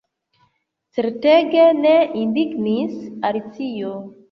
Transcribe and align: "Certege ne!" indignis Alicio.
"Certege 0.99 1.67
ne!" 1.83 1.93
indignis 2.23 2.99
Alicio. 3.33 3.97